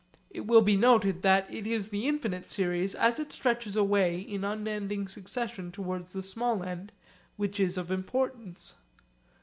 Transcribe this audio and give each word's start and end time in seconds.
It 0.31 0.47
will 0.47 0.63
be 0.63 0.75
noted 0.75 1.21
that 1.21 1.45
it 1.53 1.67
is 1.67 1.89
the 1.89 2.07
infinite 2.07 2.49
series, 2.49 2.95
as 2.95 3.19
it 3.19 3.31
stretches 3.31 3.75
away 3.75 4.17
in 4.19 4.43
unending 4.43 5.07
succession 5.07 5.71
towards 5.71 6.11
the 6.13 6.23
small 6.23 6.63
end, 6.63 6.91
which 7.37 7.59
is 7.59 7.77
of 7.77 7.91
importance. 7.91 8.73